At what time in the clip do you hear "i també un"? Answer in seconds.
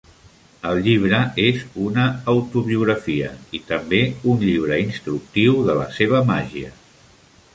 3.59-4.41